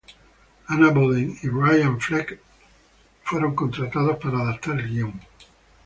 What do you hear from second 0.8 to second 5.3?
Boden y Ryan Fleck, fueron contratados para adaptar el guion.